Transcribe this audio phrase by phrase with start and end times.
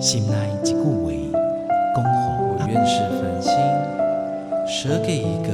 [0.00, 0.80] 心内一句话，
[1.94, 2.10] 恭候
[2.48, 3.52] 我愿是繁星，
[4.66, 5.48] 舍给一个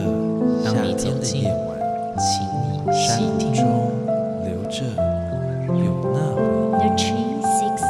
[0.63, 1.77] 夏天的夜晚，
[2.17, 3.53] 请你细听。
[3.53, 3.67] 山中
[4.45, 4.85] 留着
[5.75, 6.39] 有那回
[6.79, 6.79] 忆。
[6.79, 7.83] The tree seeks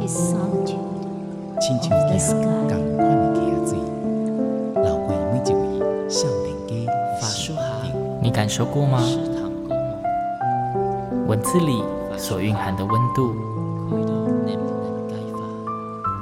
[0.00, 0.80] his solitude
[1.60, 2.32] 亲像一 sky.
[2.40, 3.76] 共款的溪水，
[4.82, 6.72] 流过每一位少年家
[7.20, 9.02] 法树海，你感受过吗？
[11.26, 11.82] 文字里
[12.16, 13.34] 所蕴含的温度，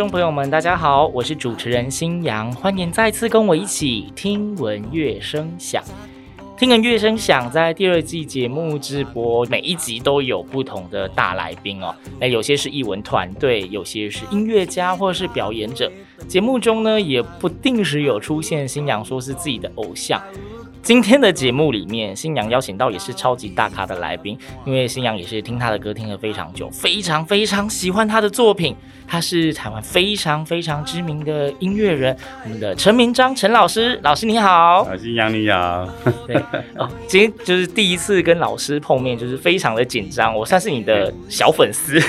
[0.00, 5.84] 众朋友们，大家好，我是主持人新阳，欢迎再次跟我一起听闻乐声响。
[6.56, 11.94] 听闻乐声响在第二季节目直播，每一集都有不同的大来宾哦。
[12.18, 15.92] 那有些是艺文团队，有些是音乐家或是表演者。
[16.26, 20.18] 节目中呢，也不定时有出现新阳说是自己的偶像。
[20.82, 28.74] 今天的节目里面，新阳邀请到也是超级大咖的来宾，因为新阳也是听他的歌听了非常久，非常非常喜欢他的作品。
[29.06, 34.84] 他是台湾非常非常知名的音乐人，我们的陈明章陈老师，老师你好。
[34.84, 35.88] 啊， 新阳你好，
[36.28, 36.36] 对
[36.76, 40.32] 哦，今天就是第一次跟老师碰面，就是非常的紧张。
[40.34, 42.00] 我算是你的小粉丝，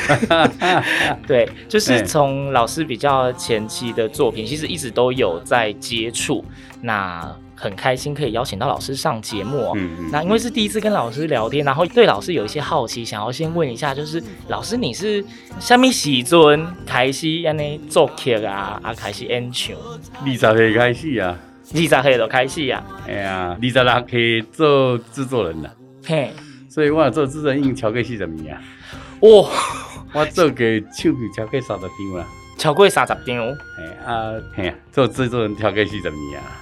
[1.28, 6.46] 对，就是从老师比较前期的作品，其实一直都有在接触。
[6.84, 9.74] 那很开心可以邀请到老师上节目哦。
[9.76, 15.24] 嗯嗯那因为是第一次跟老师聊天，然后对老师有一些好奇，想要先问一下，就是老师你是
[15.60, 19.76] 什么时阵开始安尼作曲啊，啊开始演唱，
[20.26, 21.38] 二十岁开始啊，
[21.74, 25.72] 二十岁就开始啊，哎呀，二十六岁做制作人了，
[26.04, 26.32] 嘿，
[26.68, 28.62] 所以我做制作人已经超过四十年啊，
[29.20, 29.50] 哇，
[30.14, 30.58] 我做过
[30.98, 32.28] 唱片超过三十张啦，
[32.58, 33.38] 超过三十张。
[33.78, 36.58] 哎啊，嘿啊，做制作人超过四十年啊，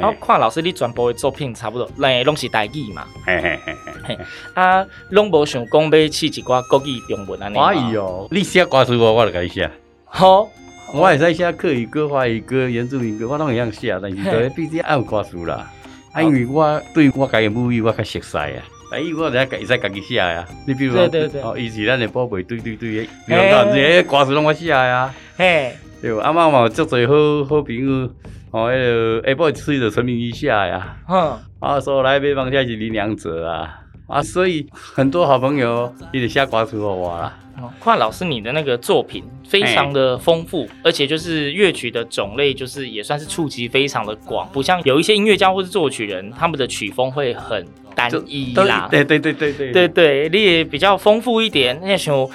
[0.00, 3.74] 然后看老师你全部的作品差不多，来拢是台语嘛，嘿嘿嘿
[4.04, 4.18] 嘿，
[4.54, 9.70] 啊，拢无想讲要试一寡国语中文安尼华语哦，你写歌词我我就给你写，
[10.04, 10.48] 好，
[10.92, 15.70] 我会使写客语歌、华语歌、原住民歌，我拢会样写，但是都必须爱有歌词啦，
[16.12, 18.62] 啊，因为我对我家己母语我较熟悉啊。
[18.92, 20.44] 哎，我就会使家己写啊。
[20.66, 21.42] 你比如说，对对对。
[21.42, 25.14] 哦，伊是咱的宝贝对对对，比如讲这些歌词拢我写啊。
[25.36, 28.10] 嘿，对，啊嘛嘛，足侪好好朋友，
[28.52, 37.38] 哦，迄个下晡吹着陈明一下呀，哼，啊，说来北方下是林良哲啊，啊，所以很多好朋友一直下瓜子给我啦。
[37.60, 48.88] 哦看老师你的那个作品非常的丰富，而且就是乐曲的种类，就是也算是触及非常的广，不像有一些音乐家或是作曲人，他们的曲风会很单一啦。
[48.90, 51.78] 对对对对对对对，你也比较丰富一点。
[51.82, 52.30] 你像我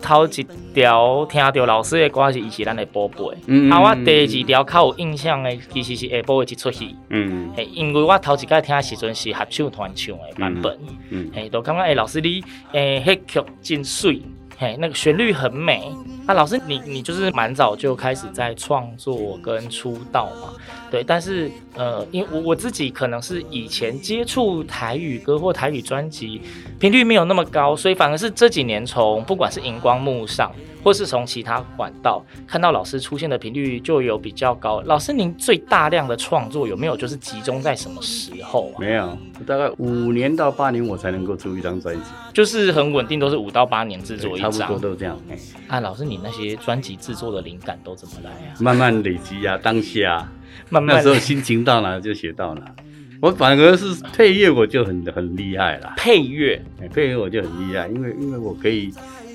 [0.00, 10.78] 头一条听到老师的歌是伊是咱的宝贝，嗯啊，我第二条较有印象的其实是下晡的一出戏，嗯嘿，因为我头一摆听的时阵是合唱团唱的版本，
[11.10, 14.22] 嗯，嘿，都感觉诶老师你诶，迄曲真水。
[14.56, 15.82] 嘿，那个旋律很美。
[16.26, 20.54] 那、啊、老师你，你你就是蛮早就开始在创作跟出道嘛？
[20.90, 21.04] 对。
[21.04, 26.40] 但是呃，因为我我自己可能是以前接触台语歌或台语专辑
[26.78, 30.50] 频率没有那么高，所以反而是这几年从不管是荧光幕上，
[30.82, 34.80] 或是从其他管道看到老师出现的频率就有比较高。
[34.86, 38.80] 老师，您最大量的创作有没有就是集中在什么时候啊？
[38.80, 45.20] 没有，大概五年到八年我才能够出一张专辑，就是很稳定，都是五到八年制作一张，差不多都这样。
[45.28, 45.36] 哎
[45.66, 48.54] 啊，老师，你那些专辑制作的灵感都怎么来啊？
[48.60, 50.30] 慢慢累积啊，当下，
[50.70, 52.74] 慢慢那时候心情到哪就写到哪。
[53.20, 56.62] 我反而是配乐我就很很厉害啦，配乐，
[56.92, 58.92] 配乐我就很厉害，因为因为我可以。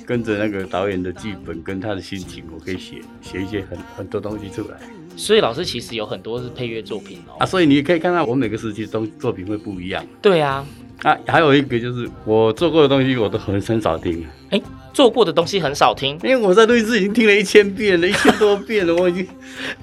[0.10, 4.76] 跟着那个导演的剧本跟他的心情，我可以写写一些很很多东西出来。
[5.16, 7.38] 所以老师其实有很多是配乐作品哦。
[7.38, 10.04] 啊，所以你可以看到我每个时期东作品会不一样。
[10.20, 10.66] 对啊，
[11.04, 14.26] 啊，还有一个就是我做过的东西，我都很很少听。
[14.50, 14.60] 哎，
[14.94, 19.28] 做过的东西很少听，因为我在录音室已经听了一千遍了，一千多遍了，我已经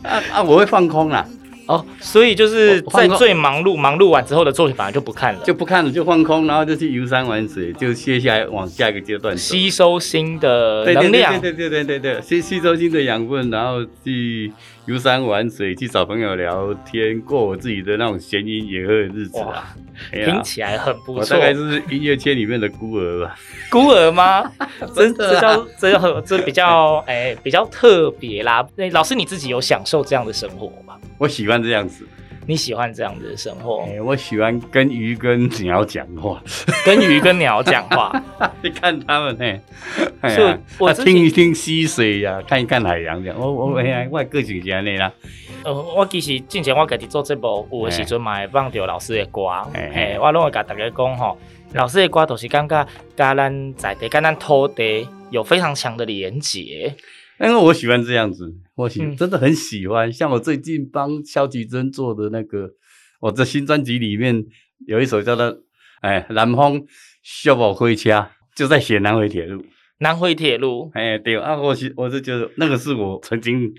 [0.03, 1.27] 啊啊，我会放空啦。
[1.67, 14.53] 哦，所以就是在最忙碌、忙碌完之后的作品，反而就不看了，就不看了，就放空，然后就去游山玩水，就歇下来往下一个阶段吸收新的能量，对对对对对对对，吸吸收新的养分，然后去
[14.87, 19.75] 游山玩水，去找朋友聊天，过我自己的那种闲云野鹤的日子啊。
[20.13, 23.37] 听起来很不错，我大概是音乐圈里面的孤儿吧？
[23.69, 24.49] 孤儿吗？
[24.95, 28.65] 真这叫这叫这比较 哎、欸、比较特别啦。
[28.77, 30.97] 那老师你自己有享受这样的生活吗？
[31.19, 32.07] 我喜欢这样子。
[32.47, 33.83] 你喜欢这样子的生活？
[33.87, 36.41] 哎、欸，我喜欢跟鱼跟鸟讲话，
[36.85, 38.13] 跟鱼跟鸟讲话。
[38.63, 39.61] 你看他们呢，
[40.21, 43.39] 哎呀，我听一听溪水呀、啊，看一看海洋这样。
[43.39, 45.13] 我我哎呀，我个性是安尼啦。
[45.65, 51.37] 呃，我其实之前我家己做节目，有的时阵嘛会放着老师的歌，哎，我拢会甲大家讲吼，
[51.73, 56.95] 老师的歌都是感觉甲咱在地、甲咱土地有非常强的连结。
[57.41, 60.09] 因为我喜欢这样子，我喜真的很喜欢。
[60.09, 62.71] 嗯、像我最近帮萧吉珍做的那个，
[63.21, 64.45] 我的新专辑里面
[64.87, 65.45] 有一首叫做
[66.03, 66.81] 《哎南方
[67.23, 68.23] 小宝回家》，
[68.57, 69.65] 就在写南回铁路。
[69.99, 73.73] 南回铁路，哎，对啊，我是我是觉得那个是我曾经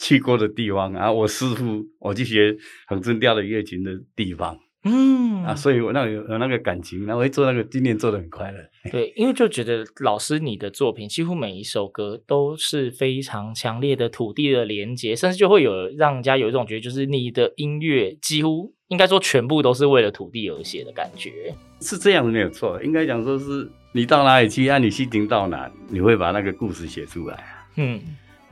[0.00, 2.56] 去过的地方，啊我师傅我去学
[2.86, 8.58] 恒春调的乐琴的地方，嗯啊，所以我那有有那个感情，然后我一做那个今年做的很快乐。
[8.92, 23.70] 对，因为就觉得老师你的作品几乎每一首歌都是非常强烈的土地的连接，甚至就会有让人家有一种觉得，就是你的音乐几乎应该说全部都是为了土地而写的感觉，是这样的没有错，应该讲说是。
[23.96, 24.68] 你到哪里去？
[24.68, 27.62] 按、啊、你心情到哪，你会把那个故事写出来啊？
[27.76, 28.00] 嗯，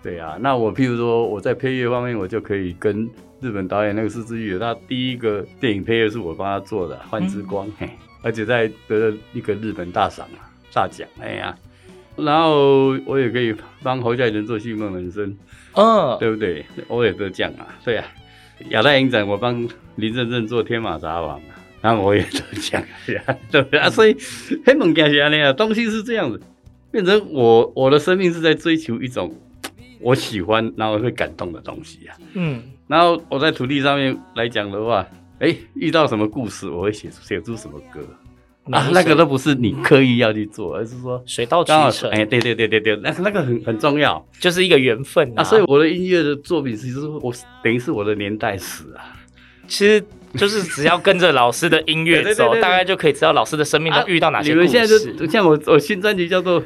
[0.02, 0.36] 对啊。
[0.40, 3.08] 那我譬如说，我在配乐方面，我就可以跟
[3.40, 7.90] 日本导演那个是之玉，他第一个电影配乐是我帮他做的《幻之光》嗯，嘿，
[8.22, 11.06] 而且在得了一个日本大赏啊，大奖。
[11.20, 11.54] 哎呀，
[12.16, 15.30] 然后我也可以帮侯孝贤做《戏梦人生》，
[15.74, 16.64] 嗯，对不对？
[16.88, 17.66] 我也得奖啊。
[17.84, 18.04] 对啊，
[18.70, 21.38] 亚太影展我帮林正正做《天马杂王》。
[21.80, 23.90] 然后我也得奖呀，对不对啊？
[23.90, 24.16] 所以
[24.64, 26.40] 黑蒙感谢那样东西是这样子，
[26.92, 29.34] 变成我我的生命是在追求一种
[30.02, 32.16] 我喜欢然后会感动的东西啊。
[32.34, 35.06] 嗯，然后我在土地上面来讲的话，
[35.38, 38.00] 哎，遇到什么故事，我会写出写出什么歌
[38.70, 42.10] 啊，那个都不是你刻意要去做，而是说水到渠成。
[42.10, 45.42] 哎，对对对对对，那那个很很重要，就是一个缘分啊。
[45.42, 47.32] 所以我的音乐的作品其实我
[47.62, 49.16] 等于是我的年代史啊。
[49.66, 50.04] 其实。
[50.34, 56.58] 就是只要跟着老师的音乐走， 对对对对，大概就可以知道老师的生命中遇到哪些你们现在就像我，我新专辑叫做《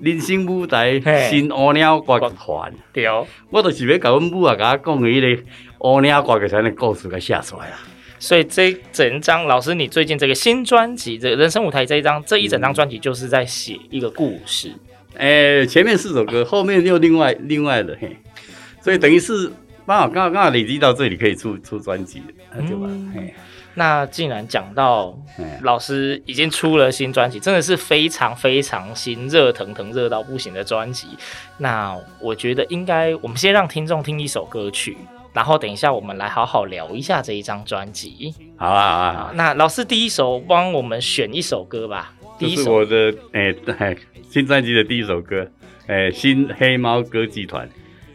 [0.00, 1.00] 人生舞台
[1.30, 5.42] 新乌鸟歌剧团》，对哦，我就是要甲阮母啊，甲我讲的迄个
[5.80, 7.80] 乌鸟歌剧团的故事给写出来啊。
[8.18, 14.68] 所以这整张老师，你最近这个新专辑《这个人生舞台》这一张，这一整张专辑就是在写一个故事。
[15.14, 18.16] 诶、嗯欸，前面四首歌，后面又另外另外的嘿，
[18.80, 19.52] 所以等于是。
[19.88, 22.86] 刚好刚好刚好累积到这里可以出出专辑，对吧？
[22.90, 23.30] 嗯、
[23.78, 25.16] 那既然讲到
[25.62, 31.06] 老师已经出了新专辑，真的是非常非常新、热腾腾、热到不行的专辑。
[31.58, 34.98] 那我觉得应该我们先让听众听一首歌曲，
[35.32, 38.34] 然后等一下我们来好好聊一下这一张专辑。
[38.56, 39.32] 好啊好啊好。
[39.34, 42.12] 那老师第一首帮我们选一首歌吧。
[42.36, 43.96] 第一首是我的哎、欸、
[44.28, 45.48] 新专辑的第一首歌，
[45.86, 47.68] 哎、欸、新黑猫歌剧团。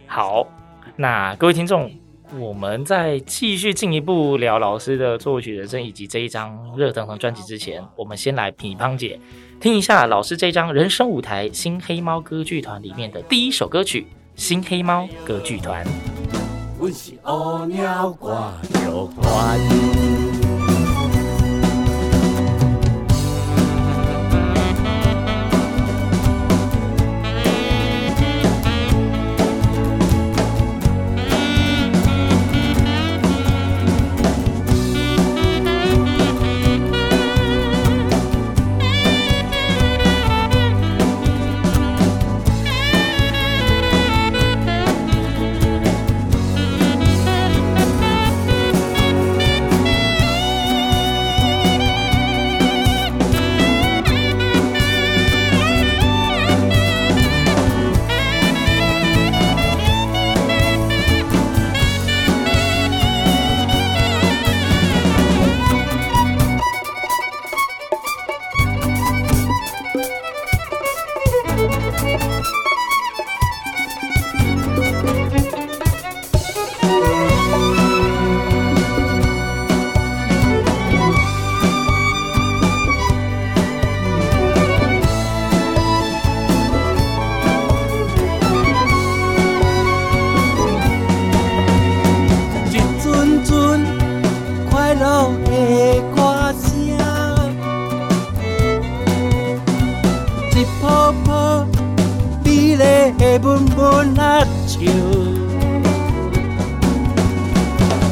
[0.06, 0.46] 好。
[0.96, 1.92] 那各位听众，
[2.40, 9.20] 我们在继续进一步聊老师的作曲人生以及这一张热腾腾专辑之前，我们先来品芳姐
[9.60, 14.02] 听一下老师这张人生舞台新黑猫歌剧团里面的第一首歌曲
[14.36, 15.86] 《新黑猫歌剧团》。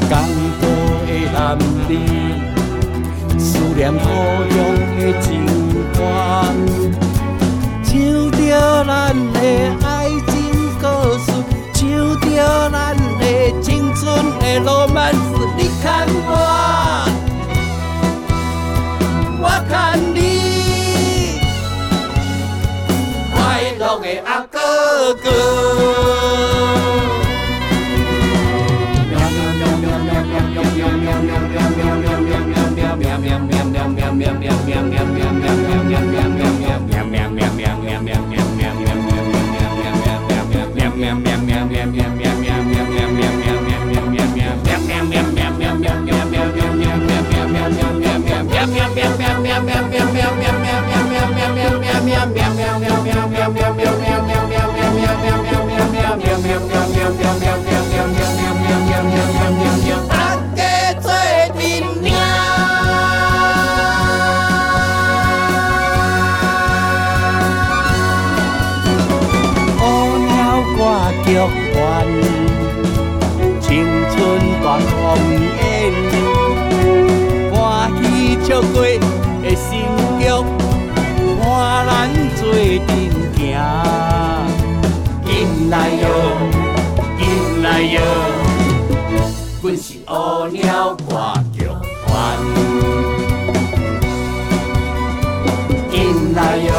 [0.09, 0.11] 江
[0.59, 0.63] 波
[1.07, 1.37] 的男
[1.87, 1.91] 儿，
[3.37, 4.05] 思念故
[4.51, 4.53] 乡
[4.97, 5.29] 的情
[5.93, 5.99] 怀，
[7.83, 7.89] 唱
[8.31, 8.39] 着
[8.85, 8.89] 咱
[9.33, 9.35] 的
[9.85, 9.89] 爱
[10.27, 10.29] 情
[10.79, 10.83] 故
[11.17, 11.27] 事，
[11.73, 11.79] 唱
[12.19, 12.25] 着
[12.69, 12.73] 咱
[13.19, 13.21] 的
[13.61, 13.99] 青春
[14.39, 14.99] 的浪漫。
[85.71, 86.05] 来哟，
[87.63, 88.01] 来哟，
[89.61, 90.11] 阮是乌
[90.51, 92.11] 鸟挂着帆，
[96.35, 96.69] 来哟，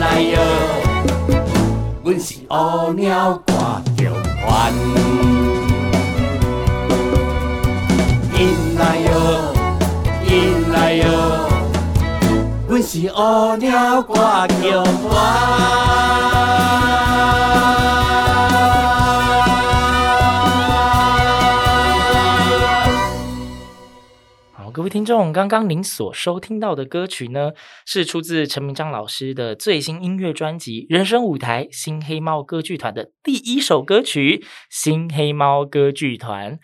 [0.00, 0.34] 来哟，
[2.02, 4.10] 阮是乌鸟挂着
[4.44, 4.74] 帆，
[8.76, 9.08] 来哟，
[10.72, 11.04] 来哟。
[12.68, 16.35] 阮是乌鸟挂着帆。
[25.32, 27.52] 刚刚您所收听到的歌曲呢，
[27.86, 36.56] 是出自陈明章老师的最新音乐专辑《人生舞台》新黑猫歌剧团的第一首歌曲《新黑猫歌剧团》，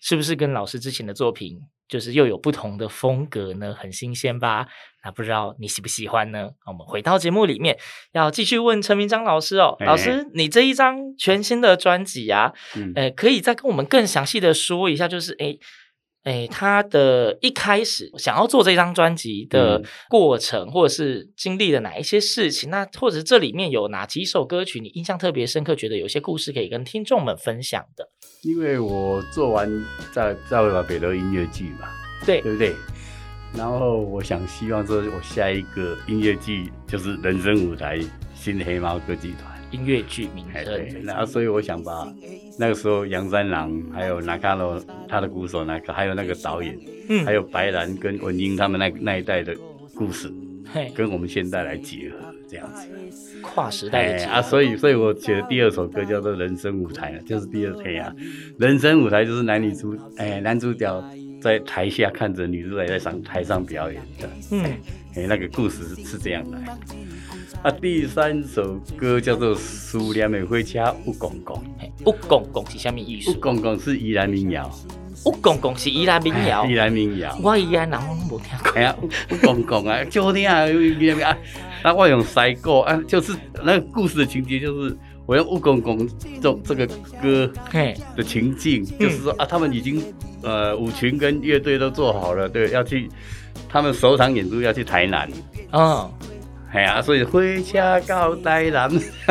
[0.00, 3.74] 是不是跟老师之前的作品就是又有不同的风格呢？
[3.78, 4.66] 很新鲜吧？
[5.04, 6.48] 那不知道你喜不喜欢呢？
[6.66, 7.78] 我们回到节目里面，
[8.12, 15.58] 要继续问陈明章老师哦，老师，你这一张全新的专辑啊，嗯、呃，可以再跟我们更详细的说一下，就是哎。
[16.24, 22.70] 诶哎，他的一开始想要做这张专辑的过程，嗯、或者是经历了哪一些事情？
[22.70, 28.08] 那或者这里面有哪几首歌曲你印象特别深刻，觉得有些故事可以跟听众们分享的？
[28.42, 29.68] 因为我做完
[30.12, 31.88] 在在《北投音乐剧》嘛，
[32.26, 32.74] 对对不对？
[33.54, 37.98] 然后我想希望说，我下一个音乐剧就是《人生舞台》
[38.34, 39.57] 新黑猫歌剧团。
[39.70, 42.10] 音乐剧名称，对，然后所以我想把
[42.58, 49.54] 那个时候杨三郎还有纳卡罗他的鼓手那个，还有那个导演，嗯，还有白兰跟文英他们那那一代的
[49.94, 50.32] 故事，
[50.94, 52.16] 跟我们现代来结合，
[52.48, 52.88] 这样子，
[53.42, 58.14] 跨时代的啊，所以所以我写的第二首歌叫做《人生舞台》，就是第二天啊，
[58.58, 61.04] 人生舞台就是男女主，哎，男主角
[61.40, 64.64] 在台下看着女主角在上台上表演的，嗯，
[65.14, 66.78] 哎，那个故事是这样来的。
[67.62, 71.60] 啊，第三首歌叫做《思念的火车》，乌公公，
[72.06, 73.32] 乌公公是什么意思？
[73.32, 74.70] 乌公公是宜兰民谣，
[75.24, 77.36] 乌公公是宜兰民谣，宜兰民谣。
[77.42, 78.72] 我宜兰人我冇听过。
[78.76, 80.66] 哎呀，乌公公啊，就好听啊，
[81.24, 81.36] 啊，
[81.82, 83.32] 那我用塞过啊，就是
[83.64, 84.96] 那个故事的情节，就是
[85.26, 86.08] 我用乌公公
[86.40, 86.86] 这这个
[87.20, 87.52] 歌
[88.14, 90.00] 的情境，就是说啊，他们已经
[90.42, 93.08] 呃舞群跟乐队都做好了，对，要去
[93.68, 95.28] 他们首场演出要去台南，
[95.72, 96.08] 嗯。
[96.78, 98.88] 哎呀，所以火车到台南，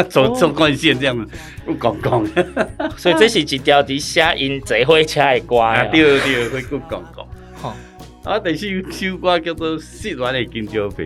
[0.09, 1.31] 走纵贯线这样子，
[1.65, 2.27] 不讲讲。
[2.97, 5.85] 所以这是一条在写因坐火车的歌啊。
[5.85, 7.27] 对对，会不讲讲。
[7.53, 7.73] 好，
[8.25, 11.03] 啊，第四首歌叫做《失恋的金蕉皮》。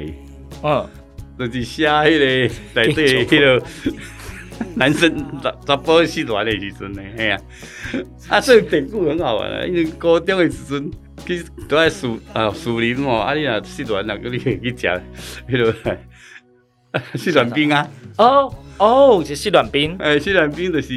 [0.63, 0.89] 嗯，
[1.37, 3.63] 就是写迄个内底迄个
[4.73, 7.03] 男生查查甫失恋的时阵呢。
[7.19, 7.37] 哎呀，
[8.29, 10.91] 啊，这个典故很好玩啊，因为高中的时阵
[11.23, 15.01] 去都在树啊树林哦，啊，你若失恋，那个你去食
[15.47, 15.97] 迄个。
[17.15, 19.95] 是软冰啊，哦哦，是四段冰。
[19.99, 20.89] 诶，四段冰就是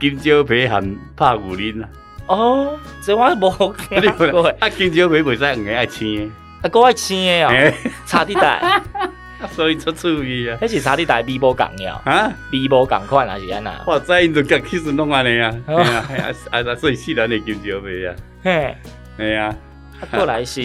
[0.00, 1.88] 金蕉皮含拍牛奶啊。
[2.26, 4.48] 哦，这我无听过。
[4.60, 7.74] 啊，金蕉皮袂使用个爱青的，啊，够爱青的哦，
[8.06, 8.82] 差啲大。
[9.52, 10.56] 所以出趣味啊！
[10.62, 13.70] 迄是差啲大微波共了啊，微波共款还是安那？
[13.86, 15.50] 哇，再因就甲起顺拢安尼啊！
[15.66, 18.14] 系啊系啊，啊啊，所以四段的金蕉皮啊。
[18.42, 18.74] 嘿，
[19.18, 19.54] 系啊。
[20.00, 20.60] 啊，过来是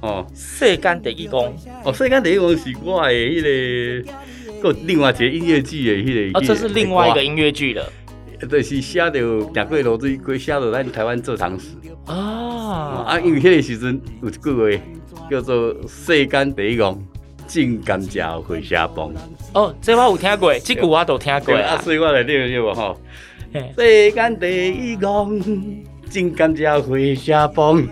[0.00, 1.54] 哦，世间第一公
[1.84, 6.38] 哦，世间第一公是我的迄个，个另外一个音乐剧的迄个。
[6.38, 7.84] 哦，这是另外一个音乐剧了。
[8.48, 11.68] 就是写到行过路水，过写到咱台湾做常识。
[12.06, 13.04] 哦。
[13.06, 14.82] 啊，因为迄个时阵有一句话
[15.30, 17.06] 叫做“世间第一公
[17.46, 19.12] 种甘蔗回社帮”。
[19.54, 21.76] 哦，这我有听过，这句我都听过啊。
[21.82, 22.98] 所以我来念念吼。
[23.76, 25.38] 世间第一公。
[26.10, 27.82] 种甘蔗回社帮，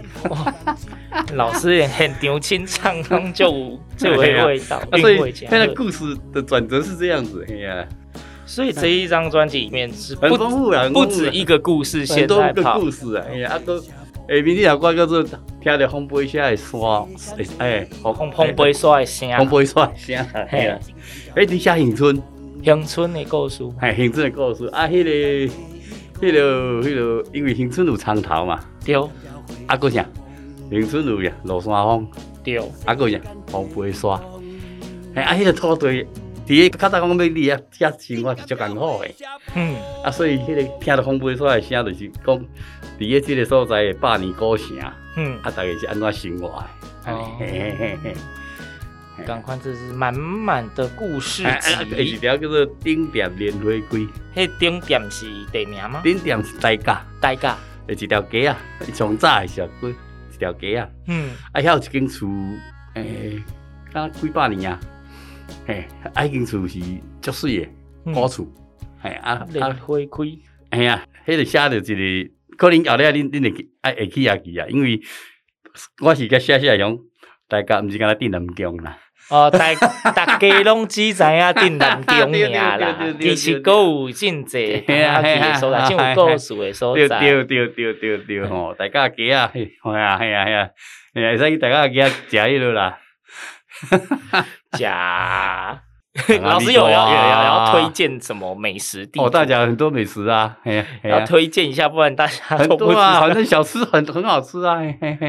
[1.34, 4.82] 老师也很牛清唱，就就有味道。
[4.98, 7.86] 所以他的故事的转折是这样子，哎呀，
[8.44, 13.78] 所以这一张专辑里面是很丰富啊，不止一个故事，很多个故事啊，哎呀，啊都，
[14.28, 17.06] 哎，明天有歌叫做听着风杯下的沙，
[17.58, 20.78] 哎，风风杯沙的声，风杯沙的声，哎呀，
[21.34, 22.22] 哎，你写乡村，
[22.64, 25.52] 乡村的故事，哎，乡村的故事，啊，迄个。
[26.20, 28.94] 迄个迄个，因为恒春有长头嘛，对。
[29.66, 30.04] 啊，阁啥？
[30.70, 32.10] 恒春有呀，罗山风，
[32.42, 32.58] 对。
[32.84, 33.18] 啊，阁啥？
[33.46, 34.20] 风杯沙。
[35.14, 36.06] 哎，啊，迄个土地，
[36.46, 39.08] 伫个较早讲要你啊，遮生活是足艰苦的。
[39.54, 39.76] 嗯。
[40.04, 42.38] 啊，所以迄个听到风杯沙的声，就是讲，
[42.98, 44.76] 伫个即个所在的百年古城，
[45.16, 47.12] 嗯，啊，大概是安怎生活的？
[47.12, 47.36] 哦。
[47.38, 48.14] 嘿嘿嘿嘿。
[49.26, 51.94] 赶快，这是满满的故事集。
[51.94, 54.06] 第一条叫做顶点莲花归。
[54.34, 56.00] 迄顶点是地名吗？
[56.02, 57.04] 顶点是代价。
[57.20, 57.56] 代价。
[57.88, 58.58] 一条街啊，
[58.94, 60.88] 从早的时候过一条街啊。
[61.06, 61.30] 嗯。
[61.52, 62.28] 啊，遐有一间厝，
[62.94, 63.42] 诶，
[63.92, 64.80] 啊几百年啊。
[65.66, 66.78] 嘿，啊，迄间厝是
[67.20, 68.46] 足水的古厝。
[69.00, 70.38] 嘿，啊，啊花归。
[70.70, 75.00] 哎呀，迄个写着一个，可能后来恁恁会爱会去啊去啊，因为
[76.02, 76.98] 我是甲写写样，
[77.48, 78.98] 代价毋是干那顶南宫啦。
[79.30, 79.74] 哦，大
[80.12, 87.20] 大家拢只知影定南宫尔啦， 其实阁有真济啊，其所在，真有故事的所在。
[87.20, 90.68] 对对对对对吼，大家鸡啊，系啊系啊系啊，
[91.14, 92.98] 会使去大家鸡啊食迄落啦。
[94.72, 95.87] 食。
[96.42, 99.20] 老师有要有要要推荐什么美食地？
[99.20, 100.56] 哦，大家很多美食啊，
[101.04, 104.80] 要推荐一下，不然大家很多啊，反正小吃很很好吃啊。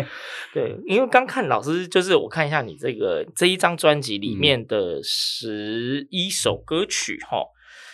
[0.52, 7.44] 对，因为刚看老师，就是我看一下你这个这一张专辑里面的十一首歌曲哈，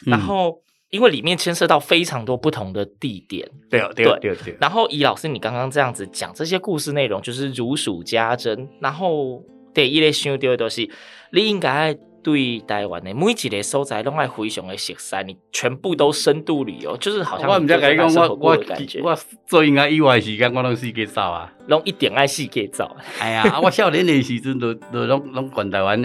[0.06, 4.58] 然后因为里面牵涉到非常多不同的地点，对对对对。
[4.62, 8.70] 然后以老师你刚刚这样子讲这些故事内容，就是如数家珍。
[8.80, 9.44] 然后
[9.74, 10.90] 对，一类想到的都是
[11.32, 11.98] 你应该。
[12.26, 18.58] 对台湾的每一个所在，拢爱非常的熟悉，你全部都深度旅游，就是好像我唔知甲你讲，我我
[19.04, 22.98] 我做音乐以外时间，我拢四界走啊，拢一定爱四界走。
[23.20, 26.02] 哎呀，我少年的时阵，都都拢拢环台湾，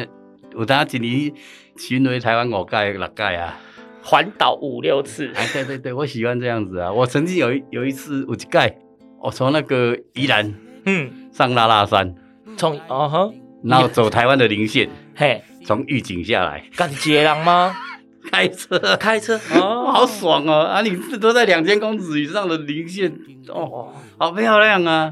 [0.53, 1.33] 有当一年
[1.79, 3.59] 巡回台湾五届六届啊，
[4.03, 5.33] 环岛五六次。
[5.35, 6.93] 哎，对对对，我喜欢这样子啊。
[6.93, 8.77] 我曾经有一有一次有一届，
[9.23, 10.55] 我从那个宜兰，
[10.85, 12.15] 嗯，上拉拉山，
[12.59, 15.43] 从哦哼，然后走台湾的零线，嘿。
[15.65, 17.75] 从预警下来，敢接人吗？
[18.31, 20.61] 开车，开车，哦， 好爽哦！
[20.61, 23.11] 啊，你都在两千公尺以上的零线，
[23.49, 25.11] 哦，好漂亮啊！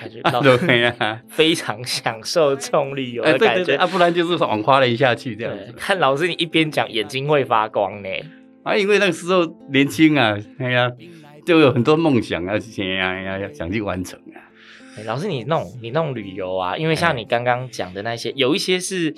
[0.00, 5.72] 感觉到 对呀，非常享受这种旅游的感觉啊，不然就是往花莲下去这样子。
[5.76, 8.08] 看老师，你一边讲，眼睛会发光呢。
[8.64, 10.90] 啊，因为那个时候年轻啊，哎呀，
[11.46, 14.42] 就有很多梦想啊，想呀要想去完成啊。
[15.04, 19.14] 老师，你弄你弄旅游啊，因为像你刚刚讲的那些，有一些是。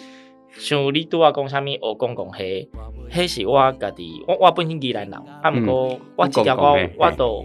[0.56, 1.64] 像你拄仔讲啥物？
[1.66, 2.68] 学讲讲迄，
[3.10, 7.44] 迄是我家己，我我本身宜兰人，啊，毋过我一条我我都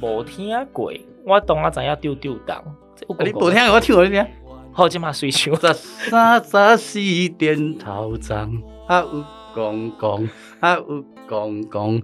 [0.00, 0.92] 无听过，
[1.26, 2.62] 我当啊知影丢丢当。
[3.08, 4.26] 你无听过我听我听，
[4.72, 5.54] 好，即嘛随唱。
[5.56, 7.00] 十三十四
[7.36, 8.50] 点头脏，
[8.86, 10.28] 啊有公公，
[10.60, 12.02] 啊有公公，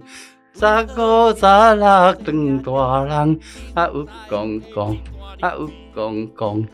[0.53, 3.39] 十五十六长大人，
[3.73, 4.97] 啊有公公，
[5.39, 6.67] 啊有讲讲。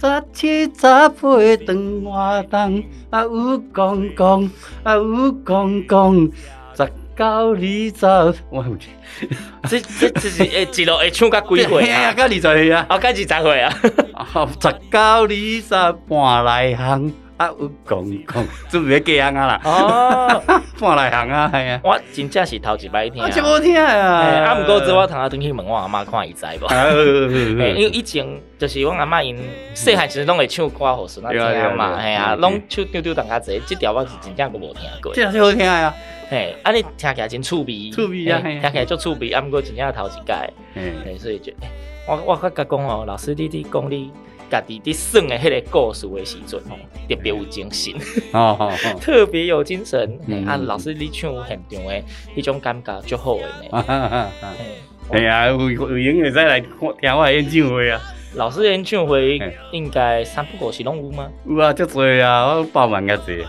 [0.00, 4.50] 十七十八长活动，啊有公公，
[4.84, 6.30] 啊有公公，
[6.76, 8.88] 十九二十，我唔知，
[9.68, 12.12] 这这这是诶，一路会唱到几岁 啊？
[12.14, 12.86] 到二十岁啊？
[12.88, 13.74] 哦，到二十岁啊？
[14.60, 19.60] 十九二十半来行，啊有讲讲， 准备嫁人啊啦？
[19.64, 20.42] 哦，
[20.80, 26.66] 半内行啊，系啊，我真正是头一摆听，我真好听啊，啊，毋过之我通下转去问我阿妈看伊知无，
[27.76, 28.26] 因为以前
[28.58, 29.38] 就是阮阿妈因
[29.72, 35.94] 细汉时阵拢会唱歌互孙仔听嘛，系啊，拢唱丢丢当家子，这条我是真正都无听过，这是好听啊，
[36.28, 40.34] 嘿，啊你听起来真趣味，趣味啊，听起来足趣味，啊毋过真正头一届，
[40.74, 41.52] 嘿，所以就，
[42.08, 44.10] 我我较甲讲哦，老师你你讲你。
[44.50, 46.76] 家己伫算的迄个故事的时阵吼，
[47.08, 47.92] 特别有精神，
[48.32, 50.18] 哦哦哦， 特别有精神。
[50.46, 52.02] 啊，老师你唱现场的
[52.36, 54.28] 迄种感觉就好诶呢。
[55.10, 58.00] 哎呀，有有闲会使来看听我演唱会啊。
[58.34, 59.40] 老师演唱会
[59.72, 61.30] 应该三不五时拢有吗？
[61.48, 63.42] 有啊，足多啊，我爆满个节。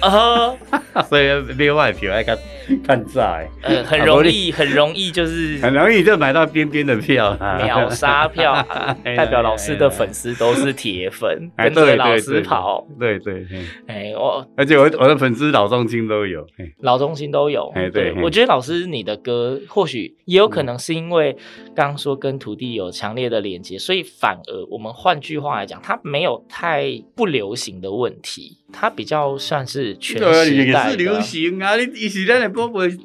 [0.00, 0.52] 啊，
[1.08, 2.36] 所以买我的票爱较
[2.86, 3.38] 较早。
[3.62, 8.54] 呃，很容易，很容易，就是 很容易就买到边边的票，秒杀票，
[9.04, 12.86] 代表老师的粉丝都是铁粉，跟着老师跑。
[12.98, 13.46] 对对，
[13.86, 16.46] 哎，我而且我我的粉丝老中青都有，
[16.80, 17.70] 老中青都有。
[17.74, 21.32] 哎对，我觉得老师你的歌或许也有可能是因为
[21.74, 28.58] 刚刚说跟徒弟有强烈的连接，所以反而我们换句话来讲，它没有太不流行的问题。
[28.72, 31.76] 它比较算是全时代是流行啊！
[31.76, 32.98] 你一时间的播播，现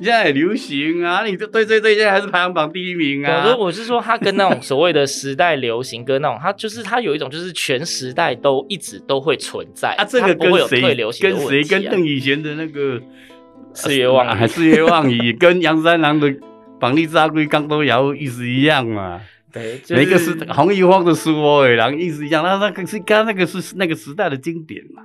[0.00, 1.24] 在也流行啊！
[1.24, 3.44] 你对对对，现在还是排行榜第一名啊！
[3.44, 10.04] 我说我是说，他跟那种所谓的时代流行歌那种，他就是他有一种就是全时代都一直都会存在啊！
[10.04, 11.30] 这个跟谁流行？
[11.30, 11.62] 跟谁？
[11.62, 13.00] 跟邓以前的那个
[13.72, 16.34] 四月望啊，四月望雨， 跟杨三郎的
[16.80, 19.20] 绑荔枝阿龟刚都摇意思一样嘛？
[19.52, 25.02] 对，就是、每个是红一峰的书哦，然后意思一样，那那个是刚那个是那个时代的经典嘛。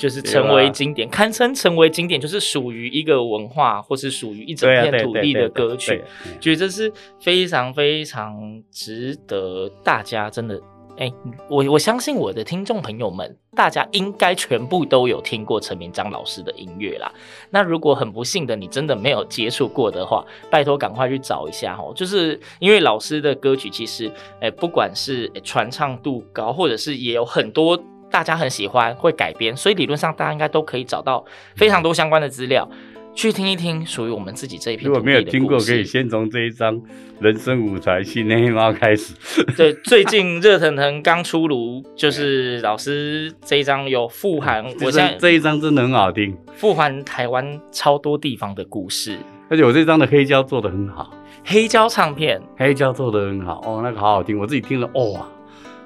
[0.00, 6.02] 嗯，就是成为经典，堪称成为经典，就是属于一个文化或是属于一整片土地的歌曲，
[6.40, 10.60] 觉得这是非常非常值得大家真的。
[10.98, 11.10] 哎，
[11.48, 17.10] 我我相信我的听众朋友们，大家应该全部都有听过陈明章老师的音乐啦。
[17.48, 21.90] 那如果很不幸的你真的没有接触过的话，拜托赶快去找一下哦。
[21.96, 32.68] 就是因为老师的歌曲其实，哎，不管是传唱度高，或者是也有很多大家很喜欢会改编，所以理论上大家应该都可以找到非常多相关的资料。
[33.12, 34.86] 去听一听属于我们自己这一片。
[34.86, 36.80] 如果没有听过，可以先从这一张
[37.18, 39.12] 《人生舞台戏黑猫》开始。
[39.56, 49.18] 对，最近热腾腾刚出炉，就是 老师这一张有富含，我现在这一张真的很好听，富含台湾超多地方的故事。
[49.50, 51.12] 而且我这张的黑胶做得很好，
[51.44, 55.26] 黑胶唱片，黑胶做得很好哦，那个好好听，我自己听了哦，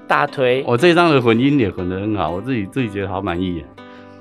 [0.06, 0.62] 大推。
[0.66, 3.62] 我这一张的混音也混得很好，我自己自己觉得好满意。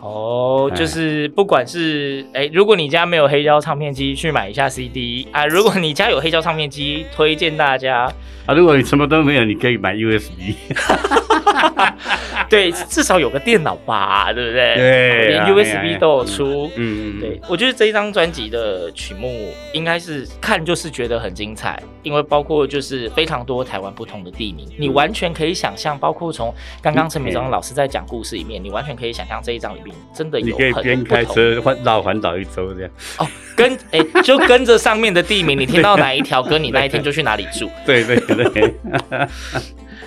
[0.01, 8.11] 哦，就是不管是哎、欸，如果你家没有黑胶唱片机，去买一下 CD 啊；如果你家有黑胶唱片机，推荐大家
[8.45, 10.55] 啊；如果你什么都没有，你可以买 USB。
[12.49, 14.75] 对，至少有个电脑吧，对不对？
[14.75, 16.69] 对，连 USB 都有出。
[16.75, 30.67] 嗯嗯，对，我觉得这一张专辑的曲目应该是看就是觉得很精彩，因为包括就是非常多台湾不同的地名，你完全可以想象，包括从刚刚陈明章老师在讲故事里面，你完全可以想象这一张里面真的有很不同。
[30.67, 32.91] 你可以边开车环绕环岛一周这样。
[33.17, 37.69] 哦，跟哎、欸，就跟着上面的地名，你听到哪一条歌，你那一天就去哪里住。
[37.85, 38.17] 对 对
[38.49, 38.73] 对。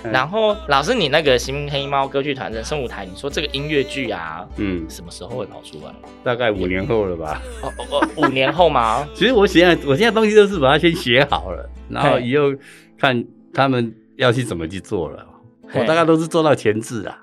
[0.07, 5.93] 对然后老师，你那个新黑猫歌剧团的生舞台，你说这个音乐剧啊，嗯，什么时候会跑出来？
[6.23, 7.41] 大概五年后了吧？
[7.61, 9.07] 哦哦哦，五年后吗？
[9.13, 12.53] 其实我现在我现在东西都是把它先写好了，然后以后
[12.97, 15.25] 看他们要去怎么去做了。
[15.73, 17.19] 我大概都是做到前置啊，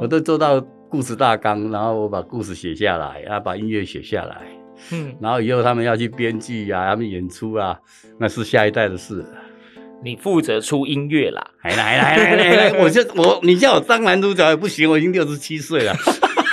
[0.00, 4.38] 我都做到故事大纲，然后我把故事写下来，然后把音乐写下来，
[4.90, 7.78] 嗯，然后以后他们要去编剧啊，他们演出啊，
[8.18, 9.24] 那是下一代的事。
[10.02, 15.94] 你负责出音乐啦，来来来来来来，我就我你叫我当男主角也不行，我已经六十七岁了。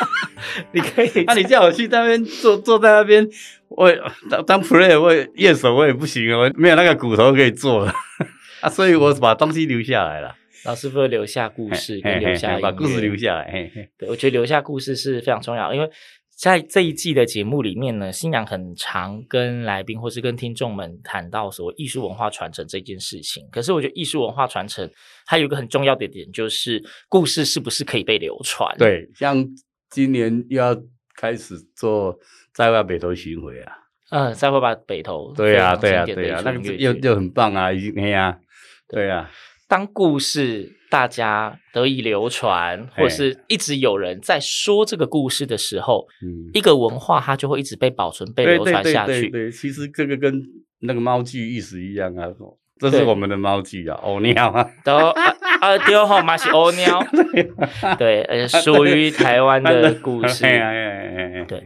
[0.71, 3.27] 你可以， 那、啊、你叫我去那边坐坐在那边，
[3.69, 3.91] 我
[4.29, 7.93] 当当 play 我乐手我也不行，我没有那个骨头可以做了
[8.61, 10.35] 啊，所以我把东西留下来了。
[10.63, 13.51] 老师傅留下故事，跟留下把故事留下来。
[13.97, 15.87] 对，我觉得留下故事是非常重要，因为。
[16.37, 23.47] 在这一季的节目里面呢，新娘很常跟来宾或是跟听众们谈到所谓艺术文化传承这件事情。
[23.49, 24.89] 可是我觉得艺术文化传承
[25.25, 28.75] 还有一个很重要的点，就是故事是不是可以被流传？
[28.77, 29.45] 对，像
[29.89, 30.75] 今年又要
[31.15, 32.17] 开始做
[32.53, 33.73] 在外北投巡回啊，
[34.09, 38.37] 嗯，在外把北投对呀对呀对呀，那个又又很棒啊，已经哎呀，
[38.89, 39.31] 对呀。
[39.67, 49.11] 当故事大家得以流传，或是一直有人在说这个故事的时候，嗯，一个文化它就会一直被保存、被流传下去。
[49.11, 50.43] 对，对，对，对，对，其实这个跟
[50.79, 52.27] 那个猫剧意思一样啊，
[52.77, 54.95] 这是我们的猫剧啊，哦，你好啊，都
[55.65, 57.03] 啊，啊，对吼，嘛是乌鸟，
[57.97, 60.43] 对，呃，属于台湾的故事，
[61.47, 61.63] 对，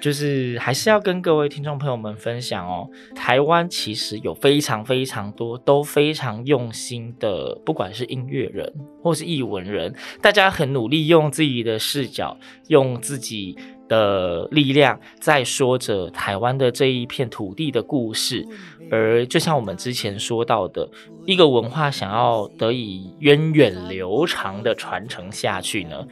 [0.00, 2.88] 就是还是要跟各位听众朋友们分享哦。
[3.14, 12.36] 台湾其实有非常非常多都非常用心的，不管是音乐人或是艺文人，大家很努力用自己的视角，
[12.68, 13.56] 用自己。
[13.88, 18.46] 的力量在说着台湾的这一片土地的故事，
[18.90, 20.88] 而就像我们之前说到的，
[21.26, 26.06] 一个文化想要得以源远流长的传承下去呢，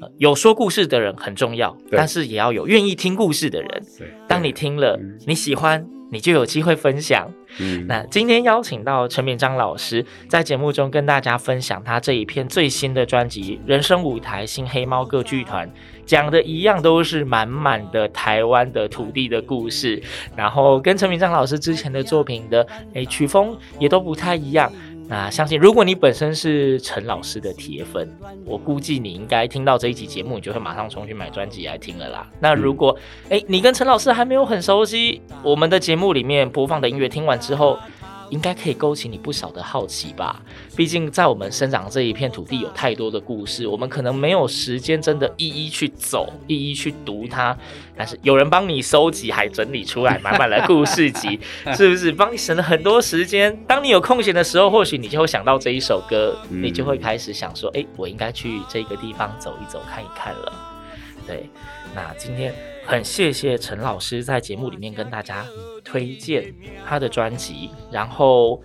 [0.00, 3.82] 呃，有说故事的人很重要，但是也要有愿意听故事的人。
[4.28, 5.93] 当你听了，你喜欢。
[6.14, 7.28] 你就有机会分享。
[7.58, 15.68] 嗯，那今天邀请到陈敏章老师在节目中跟大家分享他这一篇最新的专辑《人生舞台新黑猫歌剧团》，
[16.06, 20.02] 讲的一样都是满满的台湾的土地的故事，
[20.36, 24.72] 然后跟陈敏章老师之前的作品的诶曲风也都不太一样。
[25.06, 28.08] 那相信，如果你本身是陈老师的铁粉，
[28.44, 32.26] 我估计你应该听到这一集节目，你就会马上冲去买专辑来听了啦。
[32.40, 32.96] 那如果
[33.28, 37.78] 哎、嗯，你跟陈老师还没有很熟悉，我们的节目里面播放的音乐，听完之后。
[38.30, 40.40] 应该可以勾起你不少的好奇吧？
[40.76, 47.56] 毕竟在我们生长这一片土地，有太多的故事，我们可能没有时间真的一一去走，一一去读它。
[47.96, 51.38] 但是有人帮你收集，还整理出来满满的故事集，
[51.76, 53.56] 是不是帮你省了很多时间？
[53.68, 60.52] 当你有空闲的时候，或许你就会想到这一首歌，你就会开始想说：哎，我应该去这个地方走一走，看一看了。
[61.26, 61.48] 对，
[61.94, 62.73] 那今天。
[62.86, 65.44] 很谢谢陈老师在节目里面跟大家
[65.82, 66.54] 推荐
[66.86, 68.62] 他的专辑，然后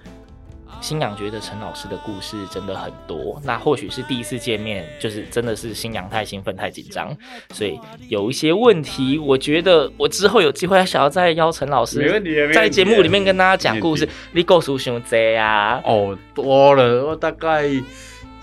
[0.82, 7.16] 新娘觉得陈老师的故事真的很多，那或许是第一次见面，就是真的是新娘太兴奋太紧张，
[7.54, 7.80] 所以
[8.10, 12.22] 有一些问题，我觉得我之后有机会还想要再邀陈老师
[12.54, 15.82] 在节目里面跟大家讲故事，你故事想多啊？
[15.86, 17.70] 哦，多了，我大概。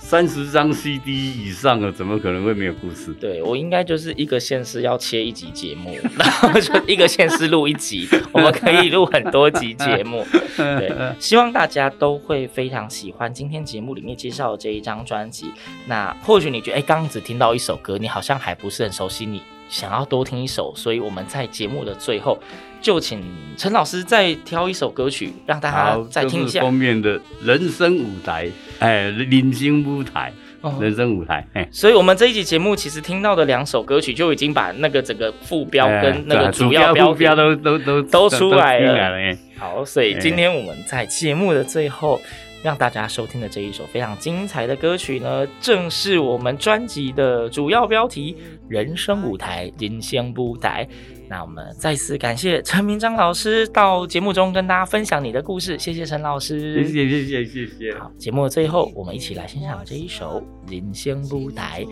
[0.08, 3.12] 三十张 CD 以上了，怎么可能会没有故事？
[3.14, 10.24] 对，我应该就是一个县市要切一集节目， 然后就一个县市录一集， 我们可以录很多集节目。
[10.56, 15.52] 对，希望大家都会非常喜欢今天节目里面介绍的这一张专辑。
[15.88, 22.38] 那或许你觉得，哎，刚刚只听到一首歌，你好像还不是很熟悉，你想要多听一首，所以我们在节目的最后。
[22.86, 23.20] 就请
[23.56, 26.60] 陈老师再挑一首歌曲，让大家再听一下。
[26.60, 30.32] 封面的人生舞台，哎，领星舞台，
[30.78, 31.44] 人生舞台。
[31.54, 39.36] 哎、所以，我们这一集节目其实听到的两首歌曲，就已经把那个整个副标跟那个主要标标都都都都出来了。
[39.58, 42.20] 好，所以今天我们在节目的最后，
[42.62, 48.34] 让大家收听的这一首非常精彩的歌曲呢，正是我们专辑的主要标题
[48.68, 50.84] 《人生舞台，人生舞台》。
[51.28, 57.94] 那我们再次感谢陈明章老师到节目中跟大家分享你的故事，谢谢陈老师，谢谢谢谢谢谢。
[57.98, 60.40] 好，节目的最后，我们一起来欣赏这一首
[60.72, 61.84] 《人生舞台》，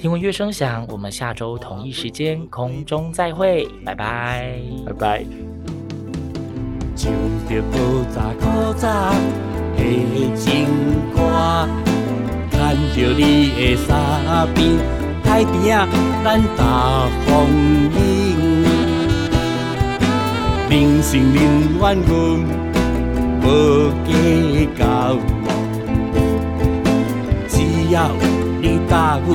[0.00, 5.75] 听闻乐声响，我们下周同一时间空中再会，拜拜，拜拜。
[6.96, 7.12] 唱
[7.46, 7.76] 着古
[8.10, 8.88] 早古早
[9.76, 9.78] 的
[10.34, 10.66] 情
[11.14, 11.68] 歌，
[12.50, 12.58] 牵
[12.96, 13.92] 着你的衫
[14.54, 14.58] 边，
[15.22, 15.86] 海边
[16.24, 17.30] 咱大风
[17.92, 17.94] 景。
[20.70, 21.38] 人生冷
[21.78, 22.10] 暖，阮
[23.42, 23.44] 无
[24.06, 24.80] 计较。
[27.46, 27.54] 只
[27.90, 28.08] 要
[28.62, 29.28] 你甲阮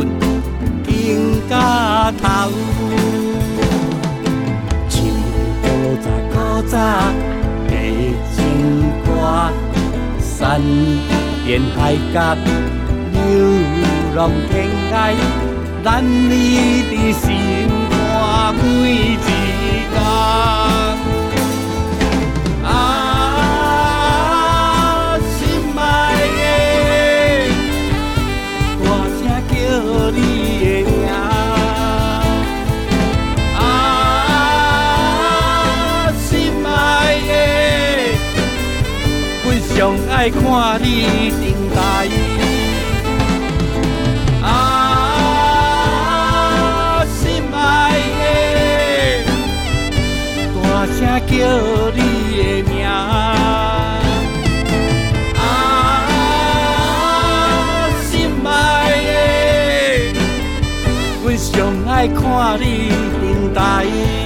[0.87, 1.53] 行到
[2.19, 2.25] 头，
[4.89, 4.97] 唱
[5.61, 5.65] 古
[6.01, 6.35] 早古
[6.67, 6.73] 早
[9.05, 9.09] 歌，
[10.19, 10.61] 山
[11.45, 12.37] 巅海角，
[13.13, 13.19] 流
[14.15, 14.93] 浪天涯，
[15.83, 17.23] 咱你的心
[17.89, 19.29] 肝每一天。
[40.21, 40.39] 爱看
[40.83, 42.07] 你顶台，
[44.43, 44.47] 啊，
[47.07, 47.57] 心爱
[48.19, 48.21] 的，
[50.61, 51.33] 大声叫
[51.95, 51.99] 你
[52.37, 52.93] 的名，啊，
[58.05, 58.13] 心
[58.45, 58.47] 爱
[59.01, 59.09] 的，
[61.23, 61.49] 阮上
[61.89, 62.21] 爱看
[62.59, 62.63] 你
[63.19, 64.20] 顶台。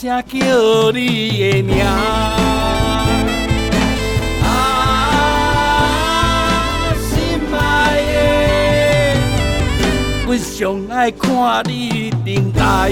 [0.00, 3.04] 声叫你的名，啊，
[7.10, 9.20] 心爱的，
[10.24, 12.90] 阮上爱看你顶台。